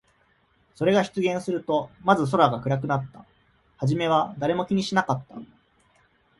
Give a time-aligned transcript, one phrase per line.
[0.73, 3.23] それが出現すると、まず空が暗くなった。
[3.77, 5.35] はじめは誰も気にしなかった。